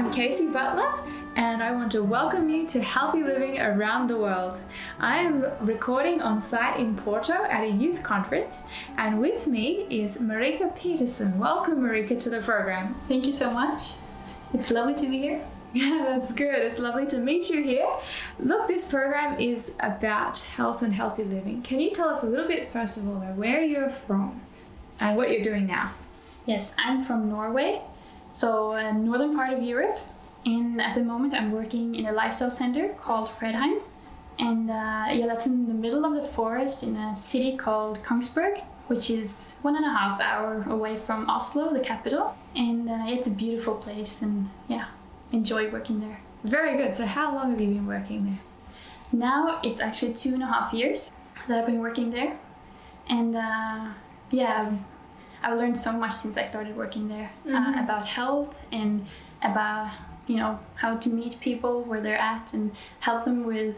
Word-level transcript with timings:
I'm 0.00 0.10
Kaysie 0.10 0.50
Butler, 0.50 0.98
and 1.36 1.62
I 1.62 1.72
want 1.72 1.92
to 1.92 2.02
welcome 2.02 2.48
you 2.48 2.66
to 2.68 2.80
Healthy 2.80 3.22
Living 3.22 3.60
Around 3.60 4.06
the 4.06 4.16
World. 4.16 4.58
I 4.98 5.18
am 5.18 5.44
recording 5.60 6.22
on 6.22 6.40
site 6.40 6.80
in 6.80 6.96
Porto 6.96 7.34
at 7.34 7.64
a 7.64 7.68
youth 7.68 8.02
conference, 8.02 8.62
and 8.96 9.20
with 9.20 9.46
me 9.46 9.86
is 9.90 10.16
Marika 10.16 10.74
Pettersen. 10.74 11.36
Welcome, 11.36 11.82
Marika, 11.82 12.18
to 12.18 12.30
the 12.30 12.40
program. 12.40 12.94
Thank 13.08 13.26
you 13.26 13.32
so 13.34 13.50
much. 13.50 13.96
It's 14.54 14.70
lovely 14.70 14.94
to 14.94 15.06
be 15.06 15.18
here. 15.18 15.44
Yeah, 15.74 16.02
that's 16.18 16.32
good. 16.32 16.54
It's 16.54 16.78
lovely 16.78 17.06
to 17.08 17.18
meet 17.18 17.50
you 17.50 17.62
here. 17.62 17.86
Look, 18.38 18.68
this 18.68 18.90
program 18.90 19.38
is 19.38 19.76
about 19.80 20.38
health 20.38 20.80
and 20.80 20.94
healthy 20.94 21.24
living. 21.24 21.60
Can 21.60 21.78
you 21.78 21.90
tell 21.90 22.08
us 22.08 22.22
a 22.22 22.26
little 22.26 22.48
bit, 22.48 22.70
first 22.70 22.96
of 22.96 23.06
all, 23.06 23.16
where 23.16 23.60
you're 23.60 23.90
from 23.90 24.40
and 24.98 25.18
what 25.18 25.30
you're 25.30 25.42
doing 25.42 25.66
now? 25.66 25.92
Yes, 26.46 26.74
I'm 26.78 27.02
from 27.02 27.28
Norway, 27.28 27.82
so 28.32 28.72
uh, 28.72 28.92
northern 28.92 29.34
part 29.34 29.52
of 29.52 29.62
Europe. 29.62 29.98
And 30.44 30.80
at 30.80 30.94
the 30.94 31.02
moment, 31.02 31.34
I'm 31.34 31.52
working 31.52 31.94
in 31.94 32.06
a 32.06 32.12
lifestyle 32.12 32.50
center 32.50 32.88
called 32.90 33.28
Fredheim. 33.28 33.80
And 34.38 34.70
uh, 34.70 35.08
yeah, 35.12 35.26
that's 35.26 35.46
in 35.46 35.66
the 35.66 35.74
middle 35.74 36.04
of 36.04 36.14
the 36.14 36.22
forest 36.22 36.82
in 36.82 36.96
a 36.96 37.14
city 37.16 37.56
called 37.56 38.02
Kongsberg, 38.02 38.62
which 38.86 39.10
is 39.10 39.52
one 39.60 39.76
and 39.76 39.84
a 39.84 39.90
half 39.90 40.18
hour 40.20 40.62
away 40.68 40.96
from 40.96 41.28
Oslo, 41.28 41.72
the 41.74 41.80
capital. 41.80 42.34
And 42.56 42.88
uh, 42.88 43.04
it's 43.06 43.26
a 43.26 43.30
beautiful 43.30 43.74
place, 43.74 44.22
and 44.22 44.48
yeah, 44.66 44.86
enjoy 45.30 45.70
working 45.70 46.00
there. 46.00 46.20
Very 46.42 46.78
good. 46.78 46.96
So, 46.96 47.04
how 47.04 47.34
long 47.34 47.50
have 47.50 47.60
you 47.60 47.68
been 47.68 47.86
working 47.86 48.24
there? 48.24 48.38
Now 49.12 49.60
it's 49.62 49.80
actually 49.80 50.14
two 50.14 50.34
and 50.34 50.42
a 50.42 50.46
half 50.46 50.72
years 50.72 51.12
that 51.48 51.58
I've 51.58 51.66
been 51.66 51.80
working 51.80 52.10
there. 52.10 52.38
And 53.08 53.36
uh, 53.36 53.88
yeah, 54.30 54.72
I've 55.42 55.56
learned 55.58 55.78
so 55.78 55.92
much 55.92 56.14
since 56.14 56.36
I 56.36 56.44
started 56.44 56.76
working 56.76 57.08
there 57.08 57.30
uh, 57.46 57.50
Mhm. 57.50 57.76
uh, 57.78 57.82
about 57.84 58.04
health 58.06 58.58
and 58.72 59.06
about 59.42 59.88
you 60.26 60.36
know 60.36 60.58
how 60.76 60.96
to 60.96 61.08
meet 61.08 61.40
people 61.40 61.82
where 61.82 62.00
they're 62.00 62.24
at 62.34 62.52
and 62.54 62.70
help 63.00 63.24
them 63.24 63.44
with 63.46 63.76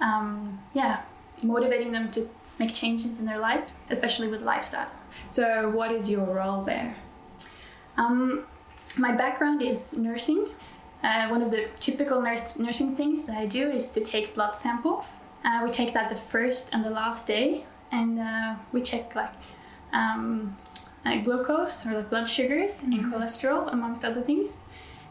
um, 0.00 0.58
yeah 0.72 1.02
motivating 1.42 1.92
them 1.92 2.10
to 2.10 2.28
make 2.58 2.72
changes 2.72 3.18
in 3.18 3.24
their 3.24 3.38
life, 3.38 3.74
especially 3.90 4.28
with 4.28 4.40
lifestyle. 4.42 4.90
So, 5.28 5.68
what 5.70 5.90
is 5.90 6.08
your 6.10 6.24
role 6.24 6.62
there? 6.62 6.94
Um, 7.96 8.46
my 8.96 9.12
background 9.12 9.62
is 9.62 9.96
nursing. 9.96 10.46
Uh, 11.02 11.28
one 11.28 11.42
of 11.42 11.50
the 11.50 11.66
typical 11.80 12.22
nurse, 12.22 12.58
nursing 12.58 12.96
things 12.96 13.24
that 13.24 13.36
I 13.36 13.44
do 13.46 13.70
is 13.70 13.90
to 13.92 14.00
take 14.00 14.34
blood 14.34 14.54
samples. 14.56 15.18
Uh, 15.44 15.60
we 15.64 15.70
take 15.70 15.92
that 15.94 16.08
the 16.08 16.16
first 16.16 16.70
and 16.72 16.84
the 16.84 16.90
last 16.90 17.26
day, 17.26 17.64
and 17.92 18.18
uh, 18.18 18.54
we 18.72 18.80
check 18.80 19.14
like 19.14 19.32
um, 19.92 20.56
uh, 21.04 21.16
glucose 21.16 21.86
or 21.86 21.94
like 21.94 22.10
blood 22.10 22.28
sugars 22.28 22.82
and 22.82 22.94
cholesterol, 23.12 23.72
amongst 23.72 24.04
other 24.04 24.22
things. 24.22 24.58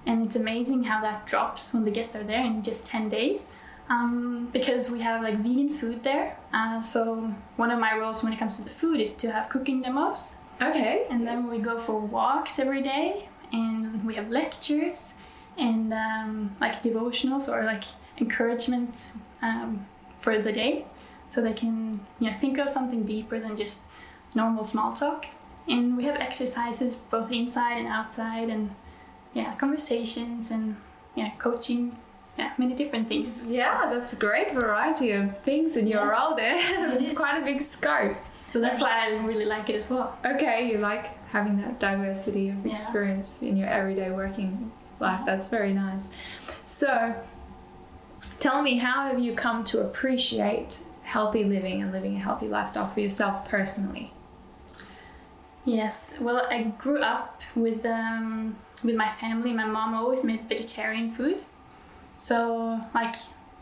And 0.06 0.26
it's 0.26 0.36
amazing 0.36 0.84
how 0.84 1.02
that 1.02 1.26
drops 1.26 1.74
when 1.74 1.84
the 1.84 1.92
guests 1.92 2.16
are 2.16 2.24
there 2.24 2.44
in 2.44 2.62
just 2.62 2.86
10 2.88 3.10
days. 3.10 3.56
Um, 3.90 4.50
because 4.52 4.90
we 4.90 5.02
have 5.02 5.22
like 5.22 5.36
vegan 5.36 5.72
food 5.72 6.04
there. 6.04 6.38
Uh, 6.54 6.82
so, 6.82 7.34
one 7.58 7.70
of 7.70 7.80
my 7.80 7.98
roles 7.98 8.24
when 8.24 8.32
it 8.32 8.40
comes 8.40 8.56
to 8.58 8.64
the 8.64 8.70
food 8.70 9.00
is 9.02 9.14
to 9.16 9.32
have 9.32 9.50
cooking 9.50 9.82
demos. 9.82 10.36
Okay. 10.62 11.06
And 11.10 11.28
then 11.28 11.50
we 11.50 11.60
go 11.60 11.78
for 11.78 12.00
walks 12.00 12.60
every 12.60 12.82
day, 12.82 13.28
and 13.52 14.06
we 14.06 14.16
have 14.16 14.30
lectures 14.30 15.14
and 15.58 15.94
um, 15.94 16.52
like 16.60 16.82
devotionals 16.82 17.52
or 17.52 17.64
like 17.66 17.84
encouragement 18.20 19.12
um, 19.42 19.86
for 20.18 20.40
the 20.40 20.52
day, 20.52 20.86
so 21.28 21.42
they 21.42 21.54
can 21.54 22.00
you 22.20 22.28
know 22.28 22.34
think 22.34 22.58
of 22.58 22.70
something 22.70 23.04
deeper 23.04 23.40
than 23.40 23.56
just 23.56 23.84
normal 24.34 24.64
small 24.64 24.94
talk. 24.94 25.26
And 25.68 25.96
we 25.98 26.04
have 26.06 26.16
exercises 26.18 26.96
both 26.96 27.32
inside 27.32 27.78
and 27.78 27.88
outside, 27.88 28.50
and 28.50 28.76
yeah, 29.34 29.56
conversations 29.56 30.52
and 30.52 30.76
yeah, 31.16 31.32
coaching, 31.38 31.98
yeah, 32.38 32.52
many 32.58 32.74
different 32.74 33.08
things. 33.08 33.48
Yeah, 33.48 33.90
that's 33.92 34.14
a 34.14 34.18
great 34.18 34.54
variety 34.54 35.12
of 35.12 35.40
things 35.40 35.78
in 35.78 35.88
your 35.88 36.02
Yeah. 36.02 36.10
role 36.10 36.36
there. 36.36 37.14
Quite 37.16 37.42
a 37.42 37.46
big 37.46 37.62
scope. 37.62 38.18
So 38.48 38.60
that's 38.60 38.82
why 38.82 39.08
I 39.08 39.10
really 39.26 39.46
like 39.46 39.70
it 39.70 39.76
as 39.76 39.90
well. 39.90 40.18
Okay, 40.26 40.70
you 40.72 40.78
like 40.78 41.06
having 41.30 41.58
that 41.62 41.80
diversity 41.80 42.50
of 42.50 42.64
Yeah. 42.66 42.72
experience 42.72 43.42
in 43.42 43.58
your 43.58 43.68
everyday 43.70 44.12
working 44.12 44.72
life. 45.00 45.22
That's 45.26 45.48
very 45.48 45.74
nice. 45.74 46.12
So, 46.66 47.16
tell 48.40 48.62
me, 48.62 48.78
how 48.78 49.08
have 49.08 49.20
you 49.20 49.34
come 49.34 49.64
to 49.66 49.82
appreciate 49.82 50.80
healthy 51.04 51.44
living 51.44 51.82
and 51.82 51.92
living 51.92 52.16
a 52.16 52.20
healthy 52.20 52.48
lifestyle 52.48 52.88
for 52.88 53.00
yourself 53.00 53.48
personally? 53.48 54.12
Yes, 55.66 56.16
well, 56.20 56.46
I 56.50 56.64
grew 56.64 57.00
up 57.02 57.42
with 57.56 57.86
um, 57.86 58.56
with 58.84 58.96
my 58.96 59.10
family. 59.10 59.54
My 59.54 59.66
mom 59.66 59.94
always 59.96 60.24
made 60.24 60.42
vegetarian 60.50 61.10
food, 61.12 61.38
so 62.18 62.82
like, 62.94 63.16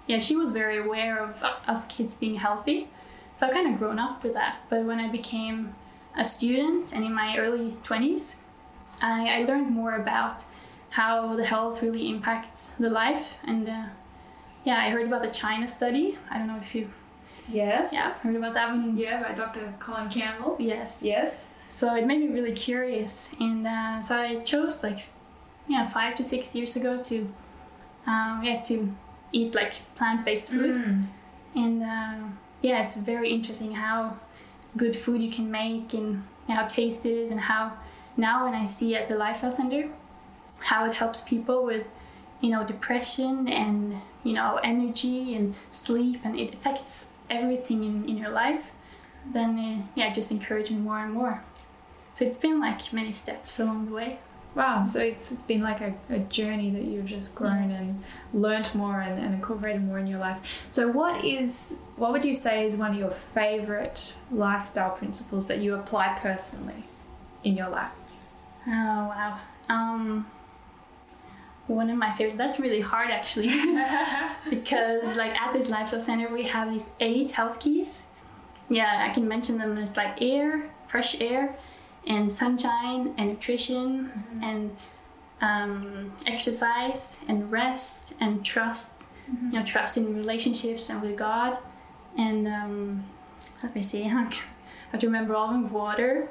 yeah, 0.08 0.20
she 0.20 0.36
was 0.36 0.50
very 0.50 0.78
aware 0.78 1.20
of 1.24 1.44
us 1.68 1.86
kids 1.86 2.16
being 2.16 2.36
healthy. 2.36 2.88
So 3.28 3.48
I 3.48 3.52
kind 3.52 3.72
of 3.72 3.78
grown 3.80 4.00
up 4.00 4.24
with 4.24 4.34
that. 4.34 4.58
But 4.70 4.84
when 4.84 5.00
I 5.00 5.08
became 5.10 5.76
a 6.18 6.26
student 6.26 6.92
and 6.94 7.04
in 7.06 7.14
my 7.14 7.38
early 7.38 7.76
twenties, 7.84 8.38
I, 9.02 9.38
I 9.40 9.44
learned 9.46 9.70
more 9.70 9.96
about 9.96 10.44
how 10.92 11.36
the 11.36 11.46
health 11.46 11.82
really 11.84 12.10
impacts 12.10 12.68
the 12.80 12.90
life. 12.90 13.38
And 13.48 13.70
uh, 13.70 13.84
yeah, 14.66 14.78
I 14.78 14.90
heard 14.90 15.06
about 15.08 15.22
the 15.22 15.30
China 15.30 15.68
study. 15.68 16.18
I 16.32 16.38
don't 16.40 16.48
know 16.48 16.58
if 16.58 16.74
you 16.74 16.90
Yes. 17.48 17.92
yeah 17.94 18.14
heard 18.14 18.36
about 18.36 18.54
that 18.56 18.70
one. 18.70 18.98
Yeah, 18.98 19.20
by 19.22 19.34
Dr. 19.34 19.74
Colin 19.80 20.10
Campbell. 20.10 20.56
Yes. 20.60 21.02
Yes. 21.04 21.44
So 21.72 21.96
it 21.96 22.06
made 22.06 22.20
me 22.20 22.28
really 22.28 22.52
curious, 22.52 23.32
and 23.40 23.66
uh, 23.66 24.02
so 24.02 24.18
I 24.18 24.36
chose 24.44 24.84
like, 24.84 25.08
yeah, 25.70 25.86
five 25.88 26.16
to 26.16 26.24
six 26.24 26.54
years 26.54 26.76
ago 26.76 27.02
to, 27.10 27.18
um, 28.06 28.42
yeah, 28.44 28.60
to 28.70 28.76
eat 29.32 29.56
like 29.56 29.74
plant-based 29.96 30.50
food, 30.50 30.76
Mm. 30.86 31.06
and 31.56 31.84
um, 31.84 32.38
yeah, 32.62 32.84
it's 32.84 32.96
very 32.98 33.30
interesting 33.32 33.72
how 33.86 34.18
good 34.76 34.96
food 34.96 35.22
you 35.22 35.32
can 35.32 35.50
make 35.50 35.94
and 35.94 36.24
how 36.50 36.66
tasty 36.66 37.10
it 37.14 37.18
is, 37.24 37.32
and 37.32 37.40
how 37.40 37.72
now 38.18 38.44
when 38.46 38.54
I 38.54 38.66
see 38.66 38.94
at 38.96 39.08
the 39.08 39.16
lifestyle 39.16 39.54
center, 39.54 39.84
how 40.72 40.84
it 40.90 40.96
helps 40.96 41.22
people 41.22 41.64
with, 41.64 41.94
you 42.42 42.50
know, 42.52 42.66
depression 42.66 43.48
and 43.48 44.02
you 44.26 44.34
know 44.34 44.60
energy 44.62 45.36
and 45.36 45.56
sleep, 45.70 46.20
and 46.26 46.38
it 46.38 46.54
affects 46.54 47.08
everything 47.30 47.80
in, 47.86 48.10
in 48.10 48.18
your 48.18 48.32
life, 48.44 48.72
then 49.26 49.58
uh, 49.60 49.88
yeah, 49.96 50.12
just 50.12 50.32
encouraging 50.32 50.82
more 50.84 51.00
and 51.00 51.14
more. 51.14 51.44
So 52.14 52.26
it's 52.26 52.38
been 52.40 52.60
like 52.60 52.92
many 52.94 53.12
steps 53.12 53.60
along 53.60 53.86
the 53.88 53.94
way. 53.94 54.20
Wow, 54.54 54.84
so 54.84 55.00
it's, 55.00 55.32
it's 55.32 55.44
been 55.44 55.62
like 55.62 55.80
a, 55.80 55.94
a 56.10 56.20
journey 56.20 56.72
that 56.72 56.84
you've 56.84 57.06
just 57.06 57.36
grown 57.36 57.70
Yes. 57.70 57.92
and 57.92 58.04
learnt 58.34 58.76
more 58.76 59.00
and, 59.00 59.18
and 59.18 59.34
incorporated 59.34 59.82
more 59.82 59.98
in 59.98 60.08
your 60.08 60.20
life. 60.20 60.42
So 60.70 60.90
what 60.90 61.24
is 61.24 61.74
what 61.96 62.12
would 62.12 62.26
you 62.26 62.34
say 62.34 62.66
is 62.66 62.76
one 62.76 62.92
of 62.92 62.98
your 62.98 63.12
favorite 63.12 64.14
lifestyle 64.30 64.90
principles 64.92 65.48
that 65.48 65.60
you 65.60 65.74
apply 65.76 66.18
personally 66.20 66.84
in 67.46 67.56
your 67.56 67.70
life? 67.70 67.94
Oh 68.68 68.72
wow. 68.72 69.40
Um, 69.70 70.28
one 71.68 71.90
of 71.90 71.98
my 71.98 72.12
favorites. 72.12 72.36
That's 72.36 72.60
really 72.60 72.82
hard 72.82 73.10
actually, 73.10 73.48
because 74.50 75.16
like 75.16 75.40
at 75.40 75.54
this 75.54 75.70
lifestyle 75.70 76.02
center 76.02 76.28
we 76.28 76.44
have 76.44 76.70
these 76.70 76.92
eight 77.00 77.32
health 77.32 77.62
keys. 77.62 78.08
Yeah, 78.72 79.06
I 79.06 79.14
can 79.14 79.28
mention 79.28 79.58
them. 79.58 79.78
It's 79.78 79.98
like 79.98 80.22
air, 80.22 80.70
fresh 80.88 81.20
air, 81.20 81.58
and 82.08 82.32
sunshine, 82.32 83.14
and 83.18 83.32
nutrition, 83.32 84.12
and 84.42 84.76
um, 85.42 86.14
exercise, 86.26 87.18
and 87.28 87.52
rest, 87.52 88.14
and 88.22 88.46
trust. 88.46 89.06
You 89.28 89.60
know, 89.60 89.66
trust 89.66 89.98
in 89.98 90.16
relationships 90.16 90.90
and 90.90 91.02
with 91.02 91.18
God, 91.18 91.58
and 92.18 92.48
um, 92.48 93.04
let 93.62 93.76
me 93.76 93.82
see. 93.82 94.04
I 94.06 94.08
have 94.08 95.00
to 95.00 95.08
remember 95.08 95.36
all 95.36 95.48
of 95.48 95.52
them. 95.52 95.70
Water, 95.72 96.30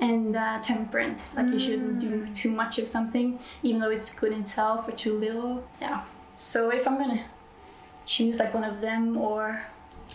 and 0.00 0.36
uh, 0.36 0.60
temperance. 0.60 1.34
Like 1.36 1.48
you 1.48 1.58
shouldn't 1.58 1.98
do 1.98 2.32
too 2.32 2.50
much 2.50 2.78
of 2.78 2.86
something, 2.86 3.40
even 3.64 3.80
though 3.80 3.90
it's 3.90 4.14
good 4.14 4.32
in 4.32 4.42
itself, 4.42 4.86
or 4.86 4.92
too 4.92 5.18
little. 5.18 5.64
Yeah. 5.80 6.04
So 6.36 6.70
if 6.70 6.86
I'm 6.86 6.96
gonna 6.96 7.24
choose 8.04 8.38
like 8.38 8.54
one 8.54 8.64
of 8.64 8.80
them, 8.80 9.16
or 9.16 9.62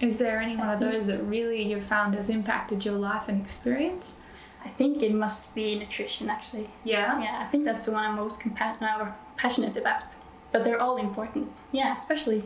Is 0.02 0.18
there 0.20 0.40
any 0.40 0.56
one 0.56 0.70
of 0.70 0.80
those 0.80 1.08
that 1.08 1.22
really 1.24 1.62
you've 1.62 1.84
found 1.84 2.16
has 2.16 2.30
impacted 2.30 2.86
your 2.86 2.96
life 2.96 3.28
and 3.28 3.42
experience? 3.42 4.16
I 4.64 4.70
think 4.70 5.02
it 5.04 5.14
must 5.14 5.54
be 5.56 5.76
nutrition. 5.78 6.30
Actually, 6.30 6.70
Yeah. 6.84 7.22
yeah, 7.22 7.36
I 7.40 7.46
think 7.46 7.66
that's 7.66 7.86
the 7.86 7.92
one 7.92 8.04
I'm 8.06 8.16
most 8.16 8.40
compa- 8.40 9.14
passionate 9.38 9.78
about. 9.78 10.16
But 10.52 10.64
they're 10.64 10.82
all 10.82 10.98
important. 10.98 11.62
Yeah, 11.72 11.96
especially 11.96 12.44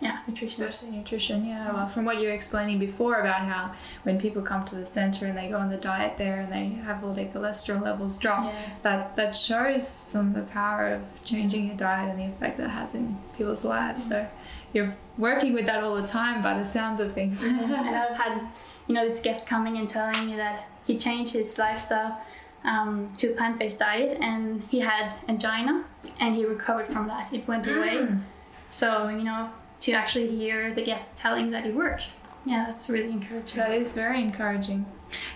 yeah, 0.00 0.18
nutrition. 0.28 0.62
Especially 0.62 0.96
nutrition, 0.96 1.44
yeah. 1.44 1.72
Well, 1.72 1.88
from 1.88 2.04
what 2.04 2.18
you 2.20 2.28
were 2.28 2.34
explaining 2.34 2.78
before 2.78 3.16
about 3.20 3.40
how 3.48 3.72
when 4.04 4.18
people 4.18 4.42
come 4.42 4.64
to 4.66 4.76
the 4.76 4.86
center 4.86 5.26
and 5.26 5.36
they 5.36 5.48
go 5.48 5.58
on 5.58 5.70
the 5.70 5.76
diet 5.76 6.18
there 6.18 6.38
and 6.40 6.52
they 6.52 6.68
have 6.84 7.04
all 7.04 7.12
their 7.12 7.26
cholesterol 7.26 7.82
levels 7.82 8.16
drop, 8.16 8.44
Yes. 8.52 8.80
that 8.82 9.16
that 9.16 9.34
shows 9.34 9.86
some 9.88 10.28
of 10.28 10.34
the 10.34 10.52
power 10.52 10.88
of 10.94 11.02
changing 11.24 11.66
your 11.66 11.76
diet 11.76 12.10
and 12.10 12.18
the 12.18 12.26
effect 12.26 12.58
that 12.58 12.68
has 12.70 12.94
in 12.94 13.18
people's 13.36 13.64
lives. 13.64 14.08
So 14.08 14.26
you're 14.72 14.94
working 15.16 15.52
with 15.54 15.66
that 15.66 15.82
all 15.82 15.94
the 15.96 16.06
time 16.06 16.42
by 16.42 16.58
the 16.58 16.64
sounds 16.64 17.00
of 17.00 17.12
things. 17.12 17.42
and 17.44 17.60
I've 17.74 18.16
had, 18.16 18.48
you 18.86 18.94
know, 18.94 19.04
this 19.04 19.20
guest 19.20 19.46
coming 19.46 19.78
and 19.78 19.88
telling 19.88 20.26
me 20.26 20.36
that 20.36 20.68
he 20.86 20.96
changed 20.96 21.32
his 21.32 21.58
lifestyle 21.58 22.22
um, 22.64 23.10
to 23.18 23.28
a 23.28 23.34
plant-based 23.34 23.78
diet, 23.78 24.18
and 24.20 24.62
he 24.70 24.80
had 24.80 25.14
angina, 25.28 25.84
and 26.20 26.34
he 26.36 26.44
recovered 26.44 26.88
from 26.88 27.06
that. 27.06 27.32
It 27.32 27.46
went 27.46 27.66
away. 27.66 27.96
Mm. 27.96 28.22
So 28.70 29.08
you 29.08 29.24
know, 29.24 29.50
to 29.80 29.92
actually 29.92 30.28
hear 30.28 30.72
the 30.72 30.82
guest 30.82 31.16
telling 31.16 31.50
that 31.50 31.66
it 31.66 31.74
works, 31.74 32.22
yeah, 32.44 32.66
that's 32.66 32.90
really 32.90 33.10
encouraging. 33.10 33.58
That 33.58 33.72
is 33.72 33.92
very 33.92 34.20
encouraging. 34.22 34.86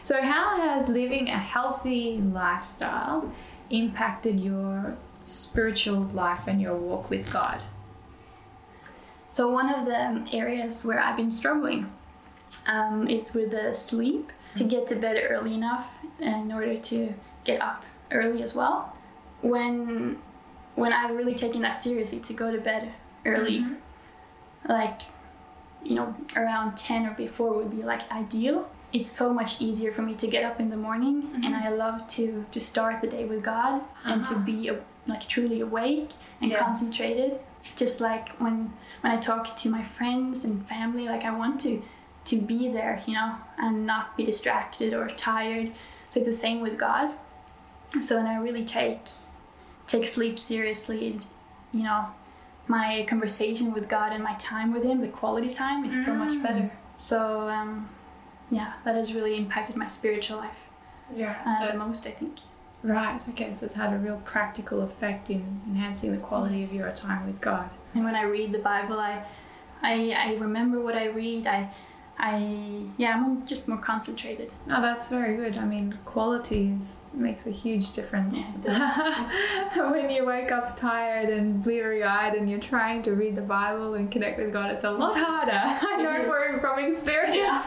So, 0.03 0.21
how 0.21 0.57
has 0.57 0.89
living 0.89 1.29
a 1.29 1.39
healthy 1.39 2.19
lifestyle 2.19 3.33
impacted 3.71 4.41
your 4.41 4.97
spiritual 5.25 6.03
life 6.13 6.47
and 6.47 6.61
your 6.61 6.77
walk 6.77 7.09
with 7.09 7.33
God? 7.33 7.63
So 9.33 9.49
one 9.49 9.73
of 9.73 9.87
the 9.87 10.03
areas 10.37 10.85
where 10.85 11.01
I've 11.01 11.17
been 11.17 11.31
struggling 11.31 11.91
um, 12.67 13.09
is 13.09 13.33
with 13.33 13.51
the 13.53 13.73
sleep 13.73 14.31
to 14.57 14.65
get 14.65 14.87
to 14.89 14.97
bed 14.97 15.17
early 15.31 15.55
enough 15.55 15.99
in 16.21 16.53
order 16.53 16.77
to 16.77 17.15
get 17.45 17.59
up 17.63 17.87
early 18.11 18.43
as 18.43 18.55
well. 18.55 18.95
When 19.41 20.19
when 20.75 20.93
I've 20.93 21.15
really 21.17 21.35
taken 21.35 21.63
that 21.63 21.79
seriously 21.79 22.21
to 22.29 22.33
go 22.35 22.53
to 22.53 22.61
bed 22.61 22.93
early, 23.25 23.61
Mhm. 23.61 23.77
like 24.69 25.01
you 25.83 25.95
know 25.95 26.15
around 26.37 26.77
ten 26.77 27.07
or 27.07 27.13
before 27.15 27.55
would 27.55 27.71
be 27.71 27.83
like 27.93 28.03
ideal. 28.13 28.69
It's 28.93 29.09
so 29.11 29.33
much 29.33 29.63
easier 29.63 29.91
for 29.93 30.03
me 30.03 30.15
to 30.17 30.27
get 30.27 30.45
up 30.45 30.61
in 30.61 30.69
the 30.69 30.77
morning, 30.77 31.17
and 31.45 31.57
I 31.57 31.71
love 31.71 32.07
to 32.17 32.45
to 32.55 32.61
start 32.61 33.01
the 33.01 33.09
day 33.17 33.25
with 33.25 33.43
God 33.43 33.81
and 34.05 34.25
to 34.27 34.35
Uh-huh. 34.35 34.45
be 34.45 34.71
like 35.07 35.23
truly 35.27 35.61
awake 35.63 36.11
and 36.43 36.51
Yes. 36.51 36.61
concentrated. 36.63 37.41
Just 37.77 38.01
like 38.01 38.31
when 38.41 38.73
when 39.03 39.13
I 39.13 39.17
talk 39.21 39.57
to 39.57 39.69
my 39.71 39.83
friends 39.83 40.45
and 40.45 40.67
family, 40.67 41.07
like 41.07 41.25
I 41.25 41.31
want 41.37 41.61
to 41.63 41.83
to 42.25 42.37
be 42.41 42.69
there, 42.69 43.03
you 43.07 43.15
know, 43.15 43.35
and 43.59 43.87
not 43.87 44.17
be 44.17 44.25
distracted 44.25 44.93
or 44.95 45.09
tired. 45.09 45.73
So 46.11 46.21
it's 46.21 46.29
the 46.29 46.33
same 46.33 46.61
with 46.61 46.79
God. 46.79 47.11
So 48.01 48.17
when 48.17 48.27
I 48.27 48.37
really 48.37 48.65
take 48.65 49.01
take 49.87 50.07
sleep 50.07 50.39
seriously, 50.39 51.19
you 51.73 51.83
know, 51.83 52.07
my 52.69 53.05
conversation 53.09 53.73
with 53.73 53.89
God 53.89 54.13
and 54.13 54.23
my 54.23 54.35
time 54.35 54.73
with 54.73 54.85
Him, 54.85 55.01
the 55.01 55.09
quality 55.09 55.49
time, 55.49 55.85
it's 55.85 56.05
so 56.07 56.15
much 56.15 56.33
Mm. 56.35 56.43
better. 56.43 56.71
So 56.97 57.49
um, 57.49 57.89
yeah, 58.51 58.75
that 58.85 58.95
has 58.95 59.15
really 59.15 59.37
impacted 59.37 59.77
my 59.77 59.87
spiritual 59.87 60.39
life 60.39 60.61
Yeah. 61.15 61.35
uh, 61.45 61.73
the 61.73 61.79
most, 61.79 62.07
I 62.07 62.11
think. 62.13 62.39
Right. 62.83 63.21
Okay. 63.31 63.53
So 63.53 63.67
it's 63.67 63.75
had 63.75 63.93
a 63.93 63.99
real 63.99 64.21
practical 64.25 64.83
effect 64.83 65.31
in 65.31 65.63
enhancing 65.69 66.13
the 66.13 66.19
quality 66.19 66.63
of 66.63 66.73
your 66.73 66.91
time 66.93 67.27
with 67.27 67.41
God. 67.41 67.71
And 67.95 68.05
when 68.05 68.15
I 68.15 68.23
read 68.23 68.53
the 68.53 68.59
Bible, 68.59 68.99
I, 68.99 69.25
I, 69.83 70.13
I 70.17 70.35
remember 70.35 70.81
what 70.81 70.97
I 70.97 71.07
read. 71.07 71.47
I, 71.47 71.71
I, 72.19 72.85
yeah, 72.99 73.15
I'm 73.15 73.45
just 73.47 73.67
more 73.67 73.79
concentrated. 73.79 74.53
Oh, 74.71 74.81
that's 74.81 75.09
very 75.09 75.35
good. 75.37 75.59
I 75.59 75.65
mean, 75.65 75.99
quality 76.05 76.73
is, 76.77 77.05
makes 77.13 77.47
a 77.47 77.51
huge 77.51 77.93
difference. 77.95 78.53
Yeah, 78.65 79.91
when 79.91 80.09
you 80.09 80.25
wake 80.25 80.53
up 80.53 80.77
tired 80.77 81.31
and 81.31 81.63
bleary 81.63 82.05
eyed 82.05 82.35
and 82.35 82.49
you're 82.49 82.61
trying 82.61 83.03
to 83.03 83.15
read 83.15 83.35
the 83.35 83.43
Bible 83.43 83.95
and 83.95 84.11
connect 84.11 84.39
with 84.39 84.53
God, 84.53 84.71
it's 84.71 84.85
a 84.85 84.91
lot 84.91 85.17
harder. 85.17 85.53
I 85.53 85.97
know 86.03 86.25
for, 86.25 86.61
from 86.61 86.79
experience. 86.85 87.67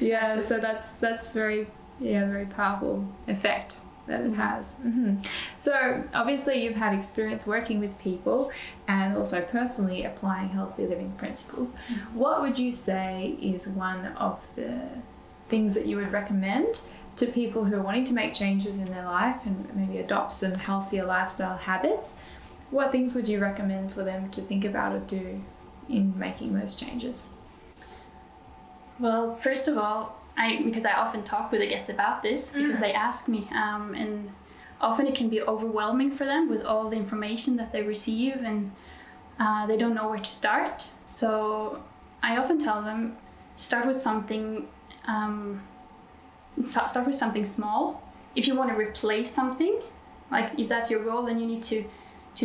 yeah, 0.00 0.42
so 0.42 0.58
that's 0.58 0.94
that's 0.94 1.30
very 1.32 1.66
yeah 2.00 2.26
very 2.26 2.46
powerful 2.46 3.06
effect 3.26 3.80
that 4.08 4.22
it 4.22 4.32
has. 4.34 4.74
hmm 4.76 5.16
So 5.58 6.02
obviously 6.14 6.64
you've 6.64 6.76
had 6.76 6.94
experience 6.94 7.46
working 7.46 7.78
with 7.78 7.98
people 7.98 8.50
and 8.88 9.16
also 9.16 9.42
personally 9.42 10.04
applying 10.04 10.48
healthy 10.48 10.86
living 10.86 11.12
principles. 11.12 11.78
What 12.14 12.40
would 12.40 12.58
you 12.58 12.72
say 12.72 13.36
is 13.40 13.68
one 13.68 14.06
of 14.16 14.50
the 14.56 14.80
things 15.48 15.74
that 15.74 15.86
you 15.86 15.96
would 15.96 16.10
recommend 16.10 16.82
to 17.16 17.26
people 17.26 17.64
who 17.64 17.76
are 17.76 17.82
wanting 17.82 18.04
to 18.04 18.14
make 18.14 18.32
changes 18.32 18.78
in 18.78 18.86
their 18.86 19.04
life 19.04 19.40
and 19.44 19.74
maybe 19.74 19.98
adopt 19.98 20.32
some 20.32 20.54
healthier 20.54 21.04
lifestyle 21.04 21.58
habits? 21.58 22.16
What 22.70 22.92
things 22.92 23.14
would 23.14 23.28
you 23.28 23.40
recommend 23.40 23.92
for 23.92 24.04
them 24.04 24.30
to 24.30 24.40
think 24.40 24.64
about 24.64 24.94
or 24.94 25.00
do 25.00 25.42
in 25.88 26.18
making 26.18 26.54
those 26.54 26.74
changes? 26.74 27.28
Well, 28.98 29.34
first 29.34 29.68
of 29.68 29.78
all, 29.78 30.20
I 30.44 30.62
because 30.64 30.86
I 30.86 30.92
often 30.92 31.22
talk 31.24 31.50
with 31.52 31.60
the 31.60 31.66
guests 31.66 31.88
about 31.96 32.22
this 32.22 32.50
because 32.50 32.78
Mm. 32.78 32.84
they 32.84 32.92
ask 32.92 33.28
me, 33.28 33.40
um, 33.64 33.94
and 34.02 34.30
often 34.80 35.06
it 35.10 35.14
can 35.20 35.28
be 35.28 35.40
overwhelming 35.42 36.10
for 36.18 36.24
them 36.24 36.48
with 36.48 36.62
all 36.64 36.88
the 36.92 36.96
information 36.96 37.56
that 37.56 37.70
they 37.72 37.82
receive, 37.82 38.36
and 38.50 38.70
uh, 39.40 39.66
they 39.66 39.76
don't 39.76 39.94
know 39.98 40.08
where 40.12 40.20
to 40.28 40.30
start. 40.42 40.76
So 41.06 41.82
I 42.22 42.36
often 42.40 42.58
tell 42.58 42.80
them, 42.82 43.16
start 43.56 43.84
with 43.86 44.00
something. 44.00 44.68
Um, 45.06 45.62
start 46.64 47.06
with 47.06 47.14
something 47.14 47.44
small. 47.44 48.02
If 48.34 48.46
you 48.46 48.54
want 48.54 48.70
to 48.70 48.76
replace 48.76 49.30
something, 49.30 49.74
like 50.30 50.58
if 50.58 50.68
that's 50.68 50.90
your 50.90 51.02
goal, 51.04 51.22
then 51.22 51.38
you 51.40 51.46
need 51.46 51.64
to 51.64 51.84
to 52.36 52.44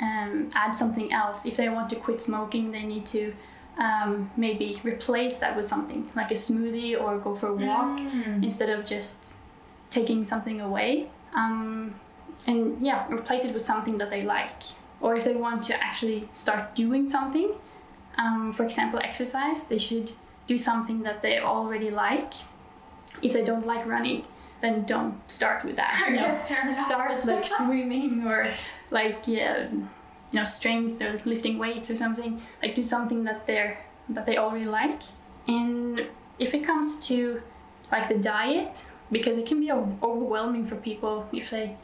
um, 0.00 0.48
add 0.54 0.72
something 0.82 1.12
else. 1.12 1.46
If 1.46 1.56
they 1.56 1.68
want 1.68 1.88
to 1.90 1.96
quit 1.96 2.20
smoking, 2.22 2.72
they 2.72 2.82
need 2.82 3.06
to 3.06 3.32
um, 3.78 4.30
maybe 4.36 4.80
replace 4.84 5.36
that 5.36 5.56
with 5.56 5.66
something 5.68 6.10
like 6.14 6.30
a 6.30 6.34
smoothie 6.34 7.00
or 7.00 7.18
go 7.18 7.34
for 7.34 7.48
a 7.48 7.54
walk 7.54 7.98
Mm. 7.98 8.42
instead 8.44 8.70
of 8.70 8.84
just 8.84 9.16
taking 9.90 10.24
something 10.24 10.60
away. 10.60 11.08
Um, 11.34 11.94
and 12.46 12.84
yeah, 12.84 13.06
replace 13.08 13.44
it 13.44 13.52
with 13.52 13.62
something 13.64 13.98
that 13.98 14.10
they 14.10 14.22
like. 14.22 14.62
Or 15.00 15.14
if 15.16 15.24
they 15.24 15.34
want 15.34 15.62
to 15.64 15.74
actually 15.82 16.28
start 16.32 16.74
doing 16.74 17.10
something, 17.10 17.50
um, 18.16 18.52
for 18.52 18.64
example, 18.64 19.00
exercise, 19.02 19.64
they 19.64 19.78
should 19.78 20.12
do 20.46 20.56
something 20.56 21.02
that 21.02 21.20
they 21.22 21.38
already 21.40 21.90
like. 21.90 22.32
If 23.22 23.32
they 23.32 23.42
don't 23.44 23.66
like 23.66 23.84
running, 23.86 24.24
then 24.60 24.84
don't 24.84 25.20
start 25.30 25.64
with 25.64 25.76
that. 25.76 25.94
you 26.08 26.14
know. 26.16 26.70
start 26.70 27.24
like 27.24 27.46
swimming 27.58 28.24
or 28.26 28.48
like 28.90 29.26
yeah, 29.26 29.68
you 30.34 30.40
know 30.40 30.44
strength 30.44 31.00
or 31.00 31.20
lifting 31.24 31.58
weights 31.58 31.88
or 31.92 31.96
something 32.04 32.42
like 32.60 32.74
do 32.74 32.82
something 32.82 33.22
that 33.22 33.46
they're 33.46 33.78
that 34.08 34.26
they 34.26 34.36
already 34.36 34.66
like 34.66 35.00
and 35.46 36.04
if 36.40 36.52
it 36.54 36.64
comes 36.64 37.06
to 37.06 37.40
like 37.92 38.08
the 38.08 38.18
diet 38.18 38.86
because 39.12 39.36
it 39.38 39.46
can 39.46 39.60
be 39.60 39.70
overwhelming 39.70 40.64
for 40.64 40.74
people 40.90 41.28
if 41.32 41.50
they 41.50 41.76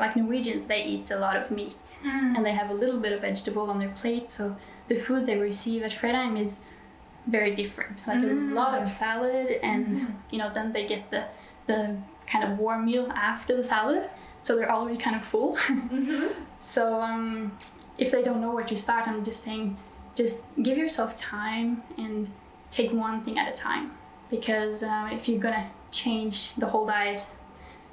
like 0.00 0.16
norwegians 0.16 0.66
they 0.66 0.82
eat 0.84 1.08
a 1.12 1.18
lot 1.26 1.36
of 1.36 1.52
meat 1.52 1.84
Mm. 2.04 2.34
and 2.36 2.44
they 2.44 2.50
have 2.60 2.68
a 2.70 2.74
little 2.82 2.98
bit 2.98 3.12
of 3.12 3.20
vegetable 3.20 3.70
on 3.70 3.78
their 3.78 3.94
plate 4.00 4.28
so 4.28 4.56
the 4.88 4.96
food 4.96 5.24
they 5.26 5.38
receive 5.38 5.80
at 5.84 5.92
Fredheim 5.92 6.34
is 6.44 6.52
very 7.36 7.52
different 7.62 7.96
like 8.08 8.18
Mm. 8.18 8.50
a 8.50 8.54
lot 8.60 8.72
of 8.82 8.88
salad 8.90 9.46
and 9.70 9.82
Mhm. 9.86 10.06
you 10.32 10.38
know 10.40 10.50
then 10.56 10.72
they 10.72 10.84
get 10.94 11.02
the 11.14 11.22
the 11.70 11.78
kind 12.32 12.42
of 12.46 12.50
warm 12.58 12.82
meal 12.90 13.06
after 13.30 13.52
the 13.56 13.62
salad 13.74 14.02
so 14.42 14.56
they're 14.56 14.74
already 14.78 14.98
kind 15.06 15.14
of 15.20 15.24
full 15.32 15.52
Mhm. 15.68 16.32
so 16.74 16.82
um, 17.10 17.52
if 17.98 18.10
they 18.10 18.22
don't 18.22 18.40
know 18.40 18.52
where 18.52 18.64
to 18.64 18.76
start 18.76 19.06
i'm 19.06 19.24
just 19.24 19.42
saying 19.42 19.76
just 20.14 20.44
give 20.62 20.78
yourself 20.78 21.16
time 21.16 21.82
and 21.98 22.30
take 22.70 22.92
one 22.92 23.22
thing 23.22 23.38
at 23.38 23.48
a 23.48 23.52
time. 23.52 23.92
Because 24.30 24.82
uh, 24.82 25.08
if 25.12 25.28
you're 25.28 25.40
gonna 25.40 25.70
change 25.90 26.54
the 26.54 26.66
whole 26.66 26.86
diet 26.86 27.26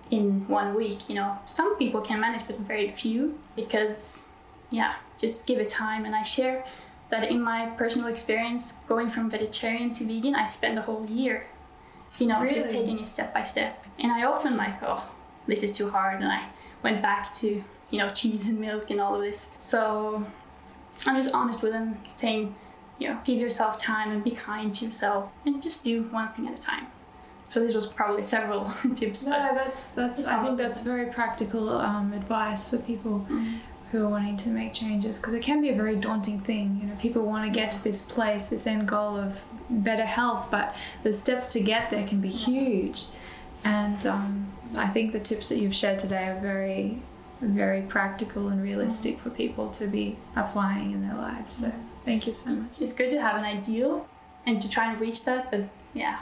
in 0.10 0.46
one 0.48 0.74
week 0.76 1.08
you 1.08 1.16
know 1.16 1.38
some 1.46 1.78
people 1.78 2.02
can 2.02 2.20
manage 2.20 2.46
but 2.46 2.58
very 2.60 2.90
few 2.90 3.40
because 3.56 4.28
yeah 4.70 4.96
just 5.20 5.46
give 5.46 5.60
it 5.60 5.70
time. 5.70 6.04
And 6.06 6.16
i 6.16 6.24
share 6.24 6.66
that 7.12 7.30
in 7.30 7.42
my 7.42 7.68
personal 7.78 8.08
experience 8.08 8.74
going 8.88 9.10
from 9.10 9.30
vegetarian 9.30 9.94
to 9.94 10.04
vegan 10.04 10.34
i 10.36 10.48
spent 10.48 10.80
a 10.80 10.82
whole 10.82 11.06
year 11.06 11.46
you 12.20 12.28
know 12.28 12.44
just 12.52 12.72
taking 12.72 13.00
it 13.00 13.08
step 13.08 13.34
by 13.34 13.44
step. 13.44 13.86
And 14.00 14.12
i 14.12 14.24
often 14.24 14.58
like 14.58 14.82
oh 14.82 15.12
this 15.46 15.62
is 15.62 15.72
too 15.72 15.92
hard 15.92 16.16
and 16.22 16.32
i 16.32 16.48
went 16.82 17.02
back 17.04 17.34
to 17.36 17.64
you 17.92 18.00
know 18.00 18.10
cheese 18.10 18.46
and 18.46 18.60
milk 18.60 18.90
and 18.90 19.00
all 19.00 19.16
of 19.16 19.22
this 19.22 19.50
so 19.64 20.26
i'm 21.06 21.16
just 21.16 21.34
honest 21.34 21.62
with 21.62 21.72
them 21.74 21.98
saying 22.10 22.56
you 23.00 23.08
know 23.10 23.20
give 23.24 23.40
yourself 23.40 23.78
time 23.78 24.12
and 24.12 24.24
be 24.24 24.32
kind 24.32 24.74
to 24.74 24.86
yourself 24.86 25.30
and 25.46 25.62
just 25.62 25.84
do 25.84 26.04
one 26.04 26.30
thing 26.34 26.48
at 26.48 26.58
a 26.58 26.62
time 26.62 26.88
so 27.50 27.60
this 27.60 27.74
was 27.76 27.86
probably 27.88 28.24
several 28.24 28.72
tips 28.96 29.24
No, 29.24 29.32
that's 29.54 29.92
that's. 29.92 30.26
I 30.26 30.42
think 30.42 30.58
that's 30.58 30.84
very 30.84 31.08
practical 31.12 31.68
um, 31.70 32.14
advice 32.14 32.70
for 32.70 32.78
people 32.78 33.28
Mm. 33.30 33.60
who 33.92 34.06
are 34.06 34.10
wanting 34.10 34.38
to 34.38 34.50
make 34.50 34.72
changes 34.72 35.20
because 35.20 35.34
it 35.34 35.42
can 35.42 35.60
be 35.62 35.68
a 35.68 35.76
very 35.76 35.98
daunting 35.98 36.40
thing. 36.40 36.80
You 36.82 36.88
know, 36.88 36.96
people 36.96 37.24
want 37.26 37.44
to 37.44 37.60
get 37.60 37.70
to 37.74 37.84
this 37.84 38.02
place, 38.04 38.48
this 38.48 38.66
end 38.66 38.88
goal 38.88 39.18
of 39.18 39.44
better 39.70 40.06
health, 40.06 40.48
but 40.50 40.74
the 41.04 41.12
steps 41.12 41.48
to 41.54 41.60
get 41.60 41.90
there 41.90 42.08
can 42.08 42.22
be 42.22 42.30
huge. 42.30 43.08
And 43.66 44.06
um, 44.08 44.54
I 44.78 44.88
think 44.88 45.12
the 45.12 45.20
tips 45.20 45.50
that 45.50 45.58
you've 45.58 45.76
shared 45.76 46.00
today 46.00 46.30
are 46.30 46.40
very, 46.40 47.02
very 47.42 47.82
practical 47.82 48.48
and 48.50 48.62
realistic 48.62 49.20
for 49.20 49.30
people 49.30 49.70
to 49.72 49.88
be 49.88 50.18
applying 50.36 50.92
in 50.92 51.02
their 51.02 51.16
lives. 51.16 51.52
So 51.52 51.72
thank 52.06 52.26
you 52.28 52.34
so 52.34 52.52
much. 52.52 52.70
it's 52.80 52.94
good 52.94 53.12
to 53.12 53.22
have 53.22 53.36
an 53.36 53.44
ideal 53.44 54.08
and 54.46 54.62
to 54.62 54.70
try 54.70 54.90
and 54.92 55.00
reach 55.00 55.24
that 55.26 55.52
but 55.52 55.62
yeah 55.94 56.20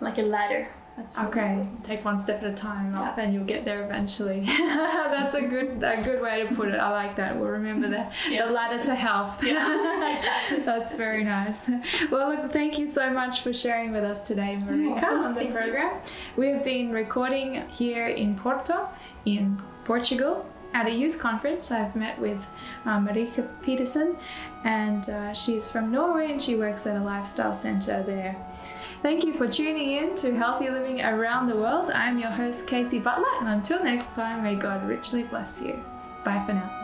like 0.00 0.18
a 0.18 0.22
ladder 0.22 0.68
That's 0.96 1.18
Okay, 1.18 1.66
take 1.82 2.04
one 2.04 2.18
step 2.18 2.42
at 2.42 2.48
a 2.50 2.54
time, 2.54 2.92
Yeah. 2.94 3.14
and 3.20 3.34
you'll 3.34 3.44
get 3.44 3.64
there 3.66 3.84
eventually. 3.84 4.40
That's 4.46 5.34
a 5.34 5.42
good 5.42 5.82
a 5.82 6.00
good 6.02 6.20
way 6.22 6.42
to 6.46 6.54
put 6.54 6.68
it. 6.68 6.78
I 6.80 6.90
like 6.90 7.16
that. 7.16 7.36
We'll 7.38 7.50
remember 7.50 7.88
the, 7.88 8.06
Yeah. 8.30 8.46
the 8.46 8.52
ladder 8.52 8.80
to 8.88 8.94
health. 8.94 9.44
Yeah, 9.44 10.12
exactly. 10.12 10.60
That's 10.70 10.94
very 10.94 11.22
nice. 11.22 11.68
Well, 12.10 12.28
look, 12.30 12.50
thank 12.50 12.78
you 12.78 12.86
so 12.88 13.10
much 13.10 13.40
for 13.42 13.52
sharing 13.52 13.92
with 13.92 14.04
us 14.04 14.26
today, 14.26 14.56
Marika, 14.58 15.04
on 15.04 15.34
the 15.34 15.40
Thank 15.40 15.54
you. 15.58 15.90
We 16.40 16.48
have 16.52 16.64
been 16.64 16.90
recording 16.92 17.68
here 17.68 18.06
in 18.08 18.34
Porto, 18.34 18.88
in 19.26 19.60
Portugal. 19.86 20.44
At 20.74 20.86
a 20.86 20.90
youth 20.90 21.18
conference, 21.18 21.70
I've 21.70 21.96
met 21.96 22.18
with 22.18 22.44
uh, 22.84 22.98
Marika 22.98 23.48
Pettersen, 23.62 24.18
and 24.64 25.08
uh, 25.08 25.32
she's 25.32 25.68
from 25.68 25.90
Norway 25.90 26.30
and 26.30 26.42
she 26.42 26.56
works 26.56 26.86
at 26.86 26.96
a 26.96 27.02
lifestyle 27.02 27.54
center 27.54 28.02
there. 28.02 28.36
Thank 29.00 29.24
you 29.24 29.32
for 29.32 29.46
tuning 29.46 29.92
in 29.92 30.14
to 30.16 30.36
Healthy 30.36 30.68
Living 30.68 31.00
Around 31.00 31.46
the 31.46 31.56
World. 31.56 31.90
I'm 31.90 32.18
your 32.18 32.30
host, 32.30 32.66
Kaysie 32.66 33.02
Butler, 33.02 33.32
and 33.40 33.48
until 33.54 33.82
next 33.82 34.12
time, 34.14 34.42
may 34.42 34.56
God 34.56 34.86
richly 34.86 35.22
bless 35.22 35.62
you. 35.62 35.82
Bye 36.24 36.42
for 36.44 36.54
now. 36.54 36.75